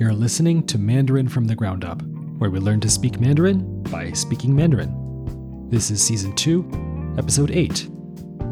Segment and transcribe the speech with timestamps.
[0.00, 2.02] You're listening to Mandarin from the Ground Up,
[2.38, 5.68] where we learn to speak Mandarin by speaking Mandarin.
[5.70, 7.86] This is Season 2, Episode 8,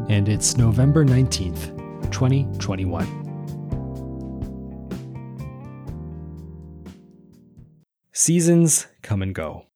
[0.08, 3.24] and it's November 19th, 2021.
[8.12, 9.66] Seasons come and go.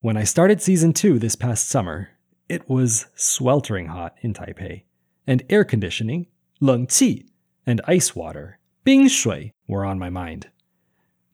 [0.00, 2.10] When I started Season 2 this past summer,
[2.48, 4.82] it was sweltering hot in Taipei,
[5.26, 6.26] and air conditioning,
[6.60, 7.26] 冷气,
[7.66, 10.48] and ice water, 冰水, were on my mind.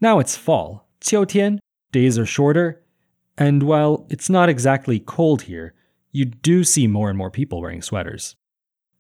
[0.02, 1.60] Now it's fall, Qiutian,
[1.92, 2.82] days are shorter,
[3.38, 5.74] and while it's not exactly cold here,
[6.12, 8.36] you do see more and more people wearing sweaters.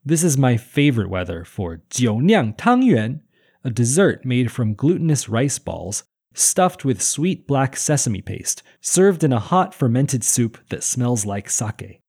[0.06, 3.22] This is my favorite weather for jiuniang tangyuan,
[3.64, 6.04] a dessert made from glutinous rice balls
[6.34, 11.50] stuffed with sweet black sesame paste, served in a hot fermented soup that smells like
[11.50, 12.00] sake.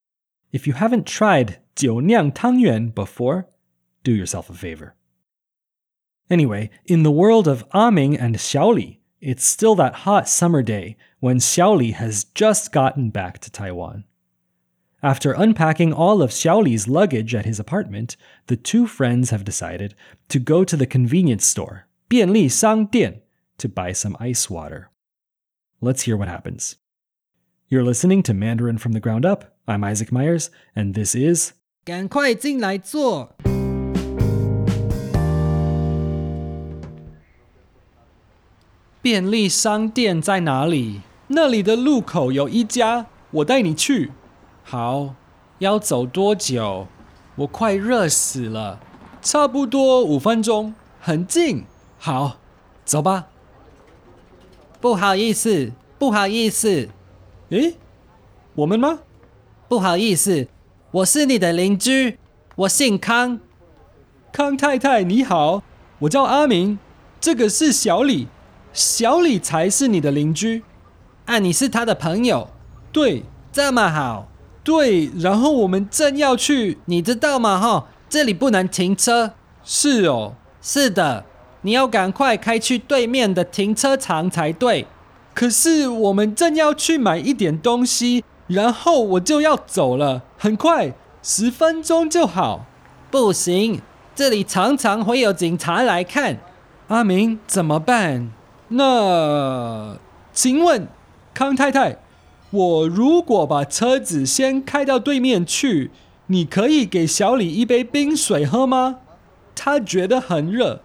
[0.52, 3.48] If you haven't tried jiuniang tangyuan before,
[4.02, 4.94] do yourself a favor.
[6.29, 11.37] Anyway, in the world of Aming and Xiaoli, it's still that hot summer day when
[11.37, 14.05] Xiaoli has just gotten back to Taiwan.
[15.03, 19.93] After unpacking all of Xiaoli's luggage at his apartment, the two friends have decided
[20.29, 23.21] to go to the convenience store, 便利商店,
[23.57, 24.89] to buy some ice water.
[25.79, 26.77] Let's hear what happens.
[27.67, 29.55] You're listening to Mandarin from the Ground Up.
[29.67, 33.35] I'm Isaac Myers, and this is 赶快进来坐。
[39.02, 41.00] 便利商店在哪里？
[41.28, 44.10] 那里的路口有一家，我带你去。
[44.62, 45.14] 好，
[45.58, 46.86] 要走多久？
[47.36, 48.78] 我快热死了。
[49.22, 51.64] 差不多五分钟，很近。
[51.98, 52.36] 好，
[52.84, 53.28] 走吧。
[54.80, 56.88] 不好意思，不好意思。
[57.50, 57.76] 诶，
[58.54, 59.00] 我们吗？
[59.68, 60.48] 不好意思，
[60.90, 62.18] 我是你的邻居，
[62.56, 63.40] 我姓康。
[64.32, 65.62] 康太太你好，
[66.00, 66.78] 我叫阿明，
[67.20, 68.28] 这个是小李，
[68.72, 70.62] 小李才是你的邻居。
[71.26, 72.48] 啊，你是他的朋友？
[72.92, 74.28] 对，这么好。
[74.62, 77.58] 对，然后我们正要去，你知道吗？
[77.58, 79.32] 哈，这里不能停车。
[79.64, 81.24] 是哦，是的，
[81.62, 84.86] 你要赶快开去对面的停车场才对。
[85.34, 92.66] 可是我们正要去买一点东西，然后我就要走了，很快，十分钟就好。
[93.10, 93.80] 不行，
[94.14, 96.38] 这里常常会有警察来看。
[96.88, 98.30] 阿明怎么办？
[98.72, 99.98] 那，
[100.32, 100.86] 请问，
[101.34, 101.98] 康太太，
[102.50, 105.90] 我如果把车子先开到对面去，
[106.26, 109.00] 你可以给小李一杯冰水喝吗？
[109.56, 110.82] 他觉得很热。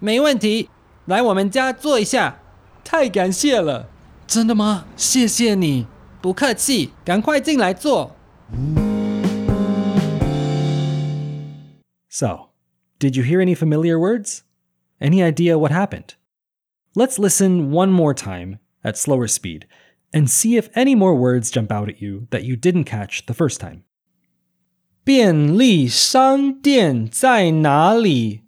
[0.00, 0.68] 没问题，
[1.04, 2.40] 来我们家坐一下。
[2.82, 3.88] 太感谢了，
[4.26, 4.86] 真的吗？
[4.96, 5.86] 谢谢你，
[6.20, 8.16] 不客气，赶快进来坐。
[12.10, 12.48] So,
[12.98, 14.40] did you hear any familiar words?
[15.00, 16.16] Any idea what happened?
[16.95, 19.67] Let's listen one more time at slower speed
[20.11, 23.33] and see if any more words jump out at you that you didn't catch the
[23.33, 23.83] first time.
[25.03, 28.43] 便利商店在哪里？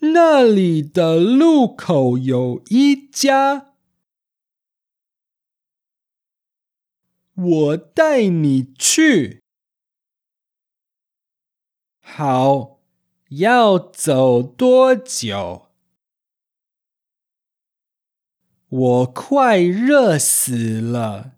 [0.00, 3.74] 那里的路口有一家，
[7.34, 9.42] 我带你去。
[12.00, 12.71] 好，
[13.37, 15.67] 要走多久？
[18.69, 21.33] 我快热死了。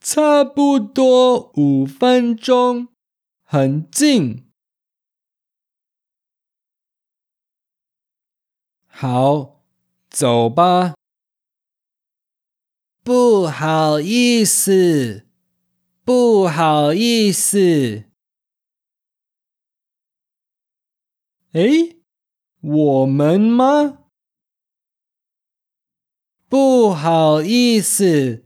[0.00, 2.88] 差不多五分钟，
[3.44, 4.50] 很近。
[8.86, 9.62] 好，
[10.10, 10.94] 走吧。
[13.02, 15.26] 不好意思，
[16.04, 18.09] 不好意思。
[21.52, 21.96] 诶，
[22.60, 24.04] 我们吗？
[26.48, 28.44] 不好意思，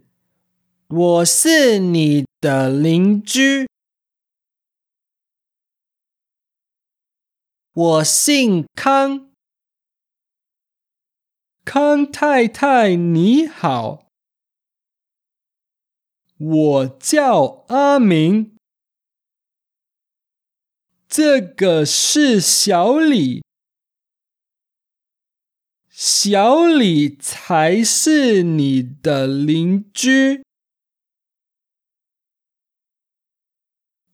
[0.89, 3.69] 我是你的邻居，
[7.75, 9.31] 我姓康。
[11.63, 14.07] 康太太你好，
[16.39, 18.54] 我叫阿明，
[21.17, 23.45] 这个是小李，
[25.89, 30.43] 小李才是你的邻居。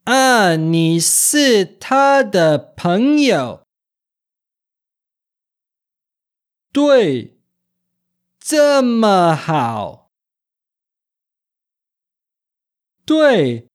[0.04, 3.62] 啊，你是他的朋友？
[6.70, 7.38] 对。
[8.38, 10.10] 这么好，
[13.06, 13.69] 对，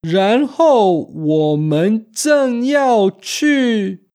[0.00, 4.08] 然后我们正要去，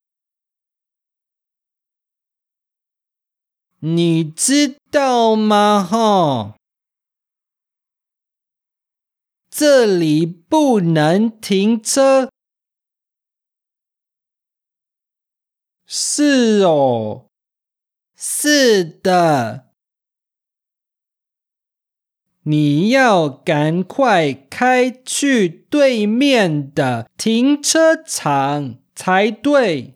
[3.80, 5.84] 你知道吗？
[5.84, 6.58] 哈，
[9.50, 12.32] 这里不能停车。
[15.86, 17.28] 是哦，
[18.16, 19.65] 是的。
[22.48, 29.96] 你要赶快开去对面的停车场才对。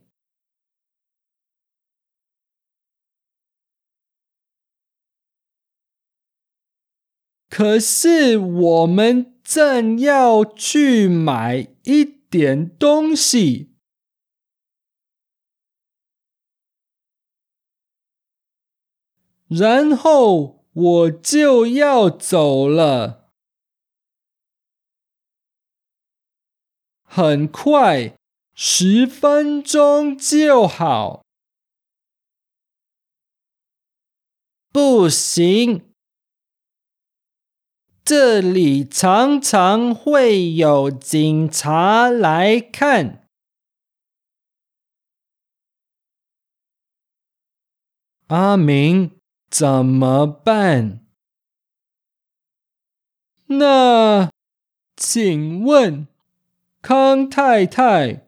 [7.48, 13.76] 可是我们正要去买一点东西，
[19.48, 20.59] 然后。
[20.82, 23.30] 我就要走了，
[27.04, 28.16] 很快，
[28.54, 31.26] 十分钟就好。
[34.72, 35.94] 不行，
[38.06, 43.28] 这里常常会有警察来看。
[48.28, 49.19] 阿明。
[49.50, 51.06] 怎么办？
[53.48, 54.30] 那
[54.96, 56.08] 请问
[56.84, 58.28] 康太太，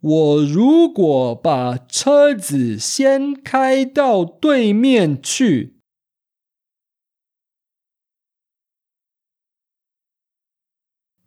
[0.00, 5.80] 我如果把车子先开到对面去，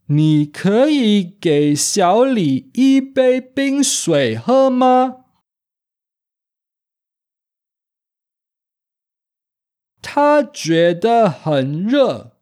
[0.05, 5.18] 你可以给小李一杯冰水喝吗？
[10.01, 12.37] 他觉得很热，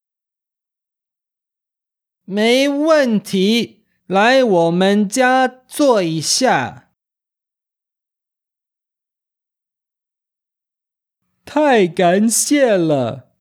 [2.23, 6.91] 没问题，来我们家坐一下。
[11.43, 13.31] 太感谢了，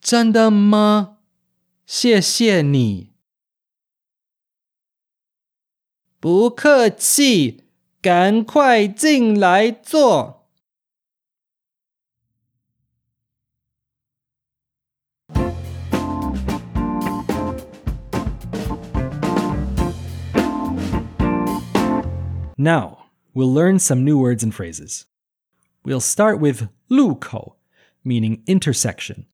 [0.00, 1.18] 真的吗？
[1.86, 3.12] 谢谢你，
[6.18, 7.64] 不客气，
[8.00, 10.43] 赶快进来坐。
[22.63, 25.05] Now, we'll learn some new words and phrases.
[25.85, 27.55] We'll start with 路口,
[28.03, 29.27] meaning intersection.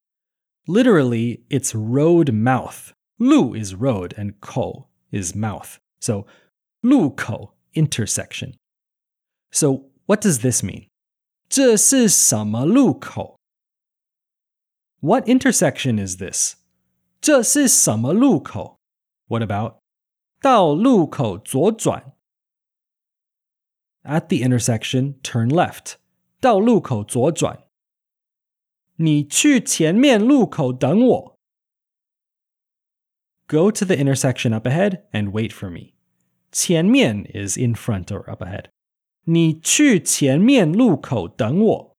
[0.68, 2.94] Literally, it's road mouth.
[3.19, 5.80] Lu is road and ko is mouth.
[6.00, 6.25] So,
[6.83, 8.54] 路口 intersection.
[9.51, 10.88] So, what does this mean?
[11.50, 13.38] 这是什么路口?
[15.00, 16.56] What intersection is this?
[17.22, 18.77] 这是什么路口?
[19.27, 19.80] What about
[20.42, 22.13] 到路口左转?
[24.04, 25.95] At the intersection, turn left.
[26.39, 27.63] 到路口左转。
[28.98, 31.39] 你去前面路口等我。
[33.48, 35.94] Go to the intersection up ahead and wait for me.
[36.51, 38.66] 前面 is in front or up ahead.
[39.25, 41.95] 你去前面路口等我。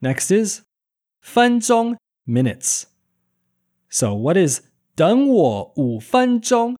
[0.00, 0.62] Next is
[1.20, 1.96] 分钟
[2.26, 2.84] minutes.
[3.88, 4.60] So what is
[4.94, 6.76] 等我五分钟?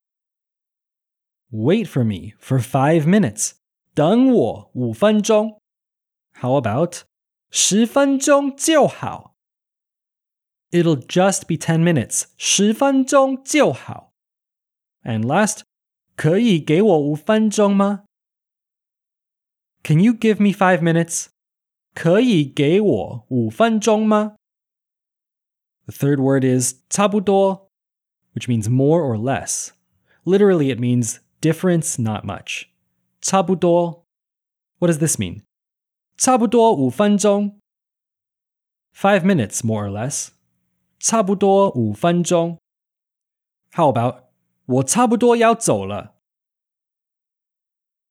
[1.50, 3.55] Wait for me for five minutes.
[3.96, 5.60] 等我五分钟。
[6.34, 7.02] How about
[7.50, 9.34] 十分钟就好？
[10.70, 12.24] It'll just be ten minutes.
[12.38, 14.12] 十分钟就好。
[15.02, 15.62] And last,
[16.16, 18.04] 可以给我五分钟吗？
[19.82, 21.26] Can you give me five minutes?
[21.94, 24.36] 可以给我五分钟吗？
[25.86, 27.68] The third word is 差不多,
[28.34, 29.70] which means more or less.
[30.24, 32.68] Literally, it means difference, not much.
[33.20, 34.04] 差不多.
[34.78, 35.42] What does this mean?
[36.16, 37.60] 差不多五分钟.
[38.94, 40.28] Five minutes, more or less.
[40.98, 42.58] 差不多五分钟.
[43.72, 44.24] How about
[44.66, 46.14] 我差不多要走了.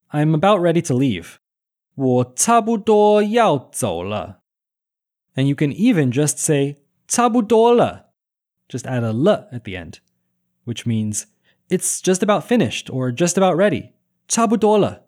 [0.09, 1.35] I'm about ready to leave.
[1.95, 4.41] 我差不多要走了.
[5.35, 8.13] And you can even just say 差不多了.
[8.67, 9.99] Just add a l at the end,
[10.65, 11.25] which means
[11.69, 13.93] it's just about finished or just about ready.
[14.27, 15.07] 差不多了.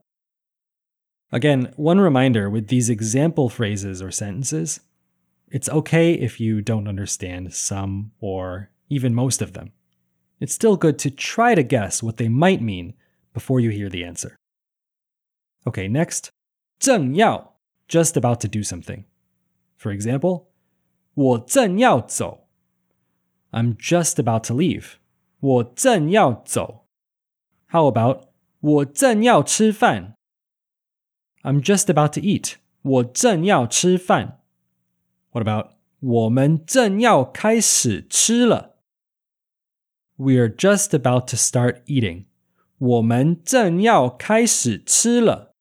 [1.31, 4.79] Again, one reminder with these example phrases or sentences,
[5.49, 9.71] it's okay if you don't understand some or even most of them.
[10.39, 12.93] It's still good to try to guess what they might mean
[13.33, 14.35] before you hear the answer.
[15.65, 16.29] Okay, next,
[16.79, 17.53] 正要,
[17.87, 19.05] just about to do something.
[19.77, 20.47] For example,
[21.13, 22.47] 我正要走。
[23.51, 24.95] I'm just about to leave.
[25.39, 26.85] 我正要走。
[27.67, 28.26] How about
[28.59, 30.15] 我正要吃饭？
[31.41, 32.55] I'm just about to eat.
[32.81, 34.41] 我正要吃饭。
[35.31, 38.77] What about 我们正要开始吃了？
[40.15, 42.25] We are just about to start eating.
[42.77, 45.53] 我们正要开始吃了。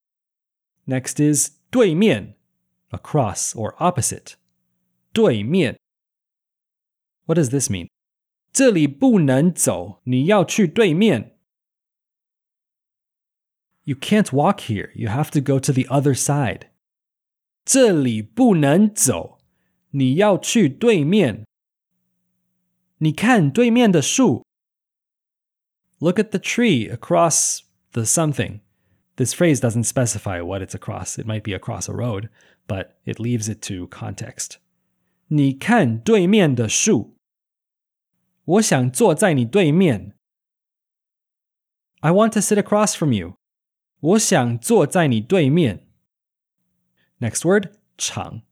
[0.87, 2.37] Next is 对面，
[2.91, 4.35] across or opposite.
[5.13, 5.79] 对面。
[7.27, 7.89] What does this mean?
[8.53, 11.36] 这里不能走，你要去对面。
[13.87, 14.91] You can't walk here.
[14.95, 16.69] You have to go to the other side.
[17.65, 19.39] 这里不能走，
[19.91, 21.45] 你要去对面。
[22.99, 24.45] 你看对面的树。
[25.99, 27.61] Look at the tree across
[27.93, 28.61] the something.
[29.17, 31.19] This phrase doesn't specify what it's across.
[31.21, 32.29] It might be across a road,
[32.67, 34.57] but it leaves it to context.
[35.29, 37.17] 你看对面的树。
[38.45, 40.17] 我想坐在你对面。
[42.01, 43.35] I want to sit across from you.
[44.01, 45.87] 我想坐在你对面。
[47.21, 48.43] Next word, 场。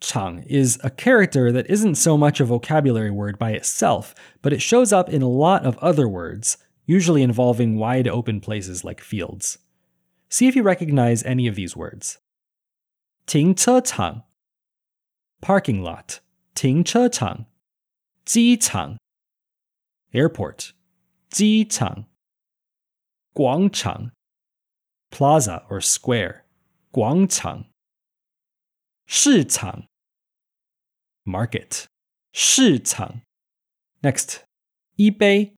[0.00, 4.62] 场 is a character that isn't so much a vocabulary word by itself, but it
[4.62, 9.58] shows up in a lot of other words, usually involving wide open places like fields.
[10.28, 12.18] See if you recognize any of these words.
[13.26, 14.24] 停车场
[15.40, 16.18] parking lot
[16.54, 17.46] 停车场
[18.24, 18.98] 机场
[20.12, 20.70] airport
[21.28, 22.06] 机场
[23.32, 24.10] 广场
[25.15, 26.43] plaza or square,
[26.91, 27.67] 广场.
[29.05, 29.85] 市场
[31.23, 31.85] market.
[32.33, 33.21] 市场.
[34.03, 34.43] Next,
[34.99, 35.53] yibei.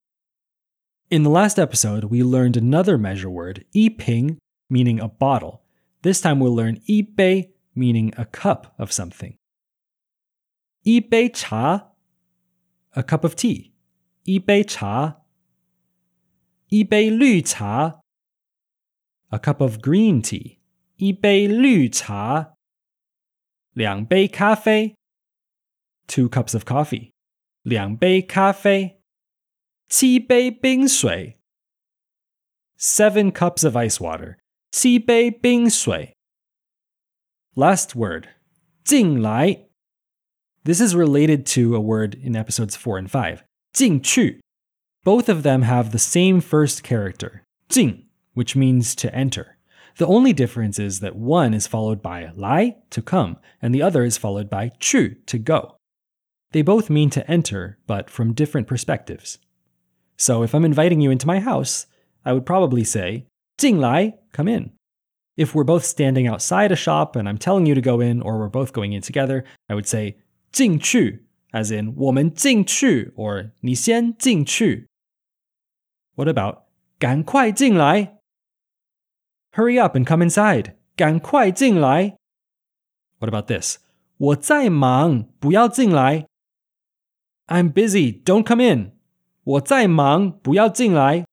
[1.10, 4.38] In the last episode, we learned another measure word, 一瓶,
[4.70, 5.62] meaning a bottle.
[6.04, 9.38] This time we'll learn 一杯, meaning a cup of something.
[10.84, 11.94] 一杯茶,
[12.92, 13.72] a cup of tea.
[14.24, 15.24] 一杯茶.
[16.68, 17.97] 一杯绿茶,
[19.31, 20.59] a cup of green tea.
[20.97, 22.55] 一杯绿茶
[23.73, 24.97] 两杯咖啡
[26.07, 27.13] two cups of coffee.
[27.63, 29.01] 两杯咖啡
[29.89, 31.39] 七杯冰水
[32.79, 34.39] seven cups of ice water.
[34.71, 36.17] 七杯冰水
[37.55, 38.29] Last word,
[38.85, 39.69] 进来
[40.65, 43.43] This is related to a word in episodes 4 and 5,
[43.73, 44.41] 进去.
[45.05, 48.06] Both of them have the same first character, 进,
[48.37, 49.57] which means to enter.
[49.99, 54.05] The only difference is that one is followed by 来, to come, and the other
[54.05, 55.77] is followed by 去, to go.
[56.53, 59.39] They both mean to enter, but from different perspectives.
[60.17, 61.87] So if I'm inviting you into my house,
[62.25, 63.27] I would probably say,
[63.59, 64.73] 进来, come in.
[65.37, 68.39] If we're both standing outside a shop and I'm telling you to go in, or
[68.39, 70.19] we're both going in together, I would say
[70.53, 74.87] 进去, as in 我们进去 or 你先进去.
[76.15, 76.65] What about
[76.99, 78.16] 赶快进来?
[79.57, 80.75] Hurry up and come inside.
[80.97, 82.17] 赶快进来.
[83.19, 83.79] What about this?
[84.19, 86.27] 我在忙，不要进来。
[87.47, 88.93] I'm busy, don't come in.
[89.45, 91.25] 我在忙，不要进来。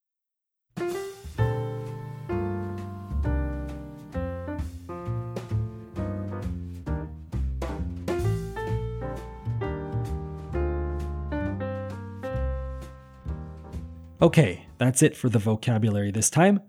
[14.20, 16.60] Okay, that's it for the vocabulary this time.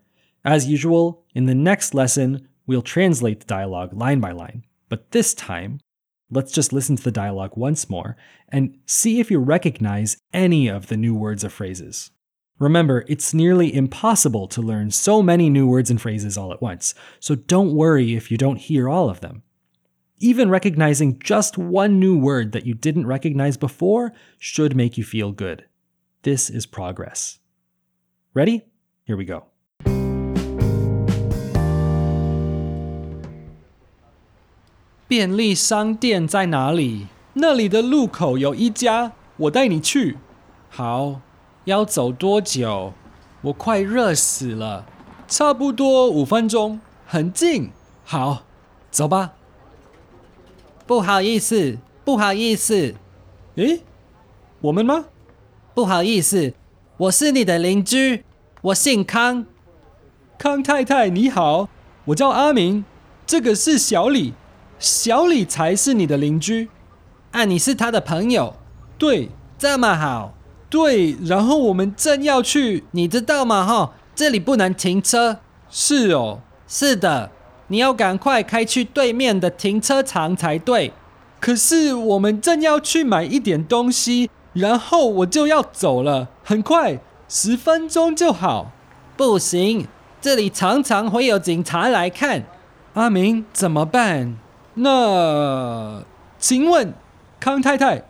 [0.46, 4.64] As usual, in the next lesson, we'll translate the dialogue line by line.
[4.90, 5.80] But this time,
[6.30, 8.16] let's just listen to the dialogue once more
[8.50, 12.12] and see if you recognize any of the new words or phrases.
[12.60, 16.94] Remember, it's nearly impossible to learn so many new words and phrases all at once,
[17.20, 19.42] so don't worry if you don't hear all of them.
[20.20, 25.32] Even recognizing just one new word that you didn't recognize before should make you feel
[25.32, 25.66] good.
[26.22, 27.40] This is progress.
[28.34, 28.64] Ready?
[29.06, 29.48] Here we go.
[35.08, 37.08] 便利商店在哪里？
[37.34, 40.18] 那里的路口有一家，我带你去。
[40.70, 41.22] 好，
[41.66, 42.94] 要走多久？
[43.42, 44.86] 我快热死了，
[45.28, 47.70] 差不多五分钟，很近。
[48.04, 48.44] 好，
[48.90, 49.34] 走吧。
[50.88, 52.96] 不好意思，不好意思。
[53.56, 53.82] 诶，
[54.62, 55.06] 我们吗？
[55.76, 56.54] 不好意思，
[56.98, 58.24] 我是你的邻居，
[58.62, 59.46] 我姓康。
[60.38, 61.70] 康太太你好，
[62.06, 62.84] 我叫阿明，
[63.28, 64.34] 这个是小李，
[64.80, 66.70] 小李才是你的邻居。
[67.32, 68.56] 啊，你是他的朋友？
[68.98, 70.34] 对，这么好。
[70.70, 73.66] 对，然后我们正要去，你知道吗？
[73.66, 75.40] 哈，这里不能停车。
[75.70, 77.32] 是哦，是的，
[77.68, 80.94] 你要赶快开去对面的停车场才对。
[81.40, 88.72] 可是我们正要去买一点东西，然后我就要走了，很快，十分钟就好。
[89.16, 89.88] 不行，
[90.20, 92.46] 这里常常会有警察来看。
[92.94, 94.38] 阿明，怎么办？
[94.76, 96.04] 那，
[96.38, 96.94] 请问，
[97.40, 98.04] 康太太，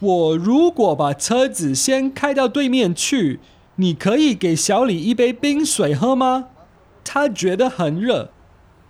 [0.00, 3.38] 我如果把车子先开到对面去，
[3.76, 6.48] 你可以给小李一杯冰水喝吗？
[7.04, 8.30] 他觉得很热。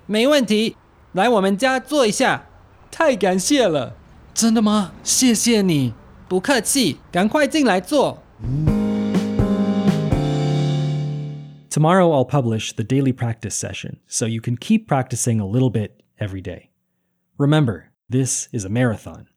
[0.07, 0.77] 没问题，
[1.13, 2.47] 来我们家坐一下。
[2.91, 3.95] 太感谢了，
[4.33, 4.93] 真的吗？
[5.05, 5.93] 谢谢你，
[6.27, 8.23] 不客气，赶快进来坐。
[11.71, 16.43] Tomorrow I'll publish the daily practice session so you can keep practicing a little bit every
[16.43, 16.71] day.
[17.39, 19.29] Remember, this is a marathon.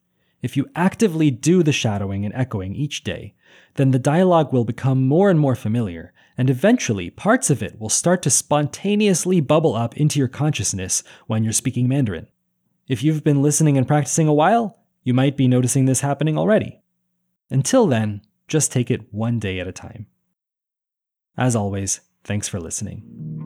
[0.42, 3.36] If you actively do the shadowing and echoing each day,
[3.76, 7.90] then the dialogue will become more and more familiar, and eventually parts of it will
[7.90, 12.28] start to spontaneously bubble up into your consciousness when you're speaking Mandarin.
[12.88, 16.82] If you've been listening and practicing a while, you might be noticing this happening already.
[17.52, 20.08] Until then, just take it one day at a time.
[21.38, 23.41] As always, thanks for listening.